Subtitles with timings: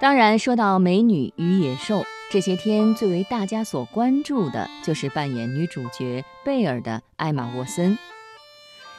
[0.00, 7.98] 当然，说到美女与野兽，这些天最为大家所关注的就是扮演女主角贝尔的艾玛沃森。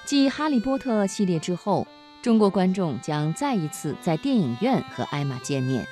[0.04, 1.88] 继《哈利波特》系列之后，
[2.22, 5.88] 中国观众将再一次在电影院和艾玛见面。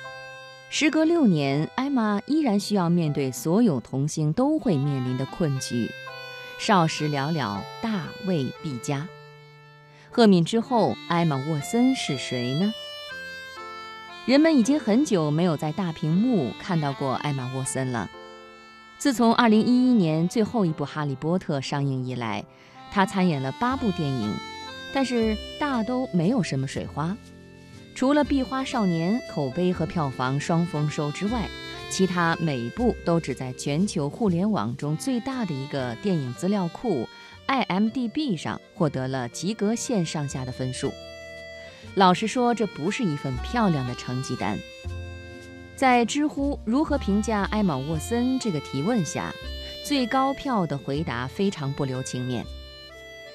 [0.68, 5.90] 时隔六年，艾玛依然需要面对所有童星都会面临的困局：
[6.58, 9.08] 少时寥寥，大未必佳。
[10.10, 12.74] 赫敏之后，艾玛沃森是谁呢？
[14.28, 18.10] 人们已经很久没有在大屏幕看到过艾玛沃森了。
[18.98, 22.44] 自从2011年最后一部《哈利波特》上映以来，
[22.92, 24.34] 她参演了八部电影，
[24.92, 27.16] 但是大都没有什么水花。
[27.94, 31.48] 除了《壁花少年》口碑和票房双丰收之外，
[31.88, 37.08] 其他每部都只在全球互联网中最大的一个电影资料库
[37.46, 40.92] IMDB 上获得了及格线上下的分数。
[41.98, 44.56] 老实说，这不是一份漂亮的成绩单。
[45.74, 49.34] 在知乎“如何评价艾玛沃森”这个提问下，
[49.84, 52.46] 最高票的回答非常不留情面。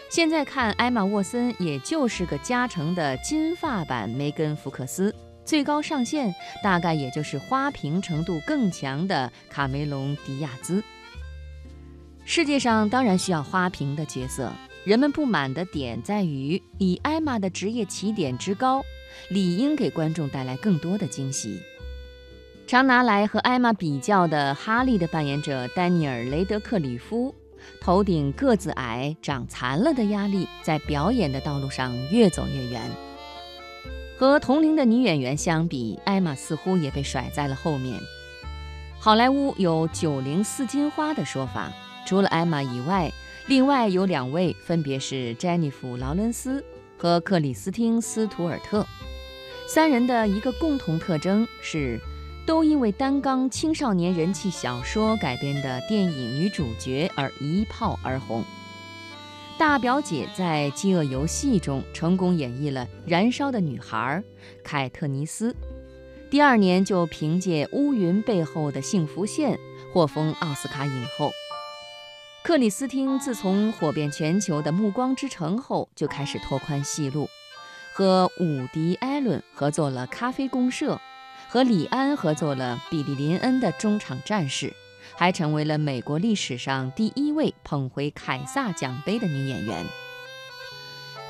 [0.09, 10.81] 现在看，艾玛沃森也就是个加成的金发版梅根·福克斯，最高上限大概也就是花瓶程度更强的卡梅隆·迪亚兹。
[12.23, 14.49] 世界上当然需要花瓶的角色。
[14.83, 18.83] 人们不满的点在于，以艾玛的职业起点之高，
[19.29, 21.61] 理应给观众带来更多的惊喜。
[22.67, 27.33] 常拿来和艾玛比较的哈利的扮演者丹尼尔·雷德克里夫，
[27.79, 32.81] 头顶个子矮、长残了的压力，在表演的道路上越走越远。
[34.17, 37.97] 和同龄的女演员相比，艾玛似乎也被甩在了后面。
[38.99, 41.71] 好莱坞有“九零四金花”的说法，
[42.05, 43.09] 除了艾玛以外。
[43.45, 46.63] 另外有两位，分别是詹妮弗·劳伦斯
[46.97, 48.85] 和克里斯汀·斯图尔特。
[49.67, 51.99] 三人的一个共同特征是，
[52.45, 58.45] 都因为担纲青少年人气小说改编的电影女主角而一炮而红。
[59.57, 64.23] 大表姐在《饥饿游戏》中成功演绎了燃烧的女孩
[64.63, 65.53] 凯特尼斯，
[66.29, 69.57] 第二年就凭借《乌云背后的幸福线》
[69.93, 71.29] 获封奥斯卡影后。
[72.43, 77.29] 克里斯汀自从火遍全球的《暮光之城》后，就开始拓宽戏路，
[77.93, 80.95] 和伍迪·艾伦合作了《咖啡公社》，
[81.47, 84.67] 和李安合作了《比利·林恩的中场战士》，
[85.15, 89.85] 还成为了美国历史上第一位捧回凯撒奖杯的女演员。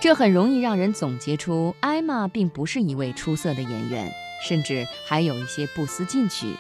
[0.01, 4.11] 这很容易让人总结出，艾玛并不是一位出色的演员，
[4.47, 6.55] 甚至还有一些不思进取。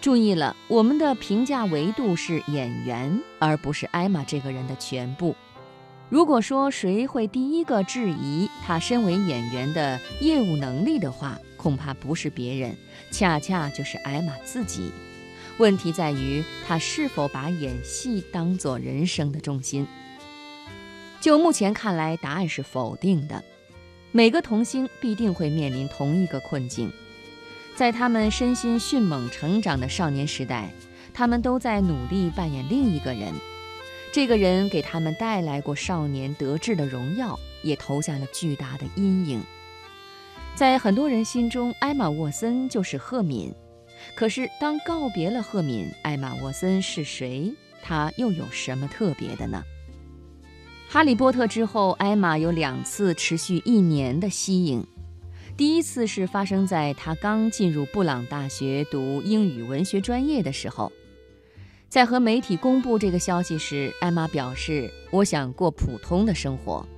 [0.00, 5.36] 注意了，我们的评价维度是演员，而不是艾玛这个人的全部。
[6.08, 12.74] 如果说谁会第一个质疑他身为演员的业务能力的话，恐怕不是别人，
[13.12, 14.90] 恰恰就是艾玛自己。
[15.58, 19.86] 问题在于他是否把演戏当作人生的重心。
[21.20, 23.44] 就目前看来，答案是否定的。
[24.12, 26.90] 每个童星必定会面临同一个困境。
[27.74, 30.70] 在他们身心迅猛成长的少年时代，
[31.14, 33.32] 他们都在努力扮演另一个人。
[34.12, 39.42] 这个人给他们带来过少年得志的荣耀，也投下了巨大的阴影。
[40.54, 43.54] 在很多人心中，艾玛沃森就是赫敏。
[44.14, 47.54] 可是，当告别了赫敏，艾玛沃森是谁？
[47.82, 49.62] 她又有什么特别的呢？
[50.88, 54.84] 哈利波特之后，艾玛有两次持续一年的息影。
[55.60, 60.90] 第一次是发生在他刚进入布朗大学读英语文学专业的时候，
[61.86, 66.88] 在和媒体公布这个消息时，艾玛表示：“我想过普通的生活。”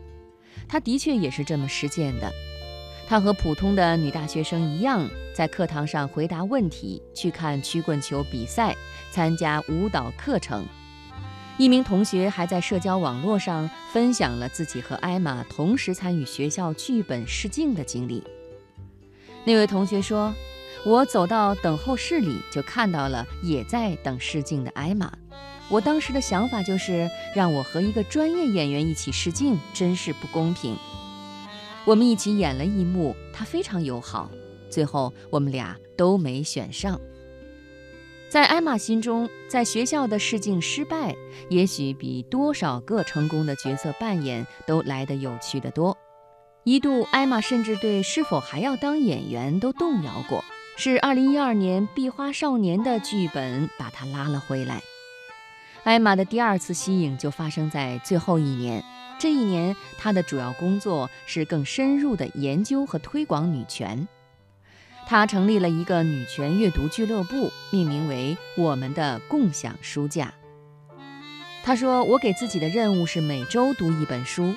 [0.69, 2.33] 他的确也是这么实践的。
[3.09, 8.77] 他和普通的女大学生一样，在课堂上回答问题，去看曲棍球比赛，
[9.11, 10.65] 参加舞蹈课程。
[11.59, 18.23] 一名同学还在社交网络上分享了自己和艾玛同时参与学校剧本试镜的经历。
[19.45, 20.33] 那位同学说
[20.87, 25.13] ：“我走到等候室里，就看到了也在等试镜的艾玛。
[25.69, 30.77] 我当时的想法就是，让我和一个专业演员一起试镜，真是不公平。
[31.85, 34.31] 我们一起演了一幕，他非常友好。
[34.71, 37.01] 最后，我们俩都没选上。
[38.29, 41.15] 在艾玛心中，在学校的试镜失败，
[41.51, 45.97] 也许比多少个成功的角色扮演都来得有趣的多。”
[46.65, 50.45] 一度，艾玛甚至对是否还要当演员都动摇过。
[50.77, 54.81] 是2012年《壁花少年》的剧本把她拉了回来。
[55.83, 58.85] 艾玛的第二次息影就发生在最后一年。
[59.19, 64.07] 这一年，她的主要工作是更深入的研究和推广女权。
[65.05, 70.33] 她成立了一个女权阅读俱乐部，命名为“我们的共享书架”。
[71.65, 74.55] 他说：“我给自己的任务是每周读一本书，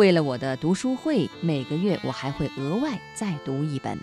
[0.00, 3.98] 为了我的读书会，每个月我还会额外再读一本。”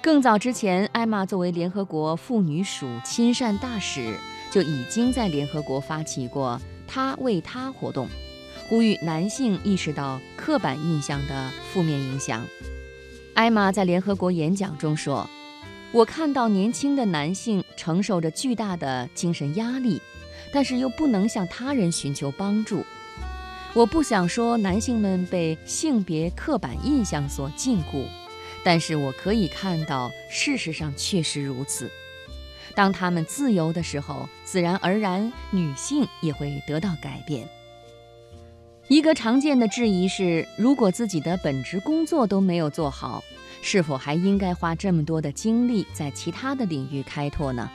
[0.00, 4.16] 更早之前，艾玛作为联合国妇女署亲善大使，
[4.50, 6.58] 就已经在联合国发起过
[6.88, 8.08] “他为他”活动，
[8.66, 12.42] 呼吁男性意识到刻板印象的负面影响。
[13.34, 15.28] 艾玛在联合国演讲中说
[15.92, 20.00] ：“我看到年轻的男性承受着巨大的精神压力，
[20.50, 22.82] 但是又不能向他人寻求帮助。
[23.74, 28.06] 我不想说男性们被性别刻板印象所禁锢。”
[28.64, 31.90] 但是我可以看到，事实上确实如此。
[32.74, 37.46] 当他们自由的时候，自然而然，女性也会得到改变。
[38.88, 43.22] 一个常见的质疑是：如果自己的本职工作都没有做好，
[43.60, 47.70] 是否还应该花这么多的精力在其他的领域开拓呢？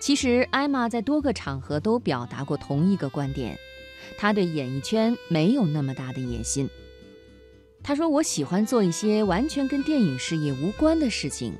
[0.00, 3.58] 其实，艾玛在多个场合都表达过同一个观点：
[4.16, 6.68] 他对演艺圈没有那么大的野心。
[7.82, 11.52] 他说：“我喜欢做一些完全跟电影事业无关的事情，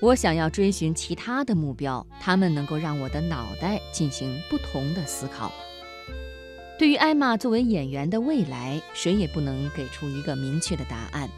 [0.00, 5.52] 我想要追寻其他的目标，他们能够让我的脑袋进行不同的思考。”
[6.78, 11.28] 对于艾玛作为演员的未来，谁也不能给出一个明确的答案。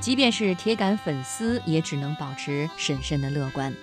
[0.00, 3.74] 即便是铁杆粉丝，也只能保持审慎的乐观。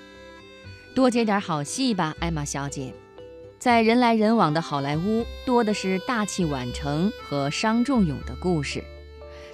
[0.95, 2.91] 多接点好戏吧，艾玛小姐。
[3.63, 8.83] 在人来人往的好莱坞，多的是大器晚成和伤仲永的故事。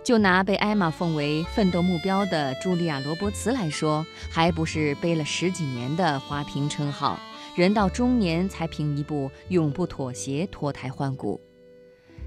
[0.03, 7.19] 就拿被艾玛奉为奋斗目标的茱莉亚·罗伯茨来说，还不是背了十几年的花瓶称号，
[7.55, 11.39] 人到中年才凭一部《永不妥协》脱胎换骨。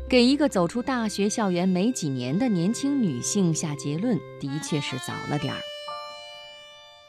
[0.09, 5.59] 给一个走出大学校园没几年的年轻女性下结论，的确是早了点儿。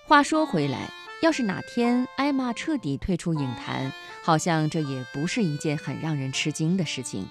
[0.07, 0.89] 话说回来，
[1.21, 3.93] 要是哪天艾玛彻底退出影坛，
[4.23, 7.27] 好像这也不是一件很让人吃惊的事情。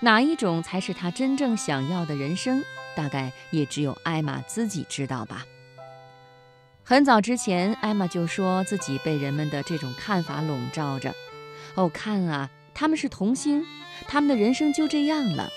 [0.00, 2.62] 哪一种才是他真正想要的人生？
[2.94, 5.44] 大概也只有艾玛自己知道吧。
[6.82, 11.12] 很早之前，艾玛就说自己被人们的这种看法笼罩着。
[11.74, 13.64] 哦，看啊，他们是童星，
[14.06, 15.50] 他们的人生就这样了。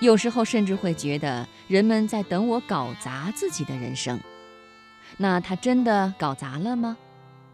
[0.00, 4.18] 有时候甚至会觉得人们在等我搞砸自己的人生。
[5.18, 6.96] 那他真的搞砸了吗？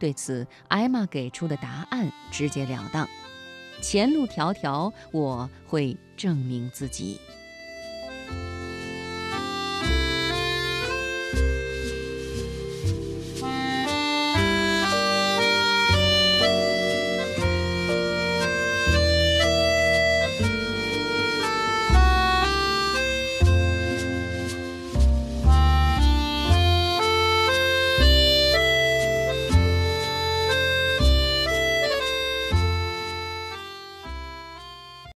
[0.00, 3.06] 对此，艾玛给出的答案直截了当。
[3.82, 7.20] 前路迢迢，我会证明自己。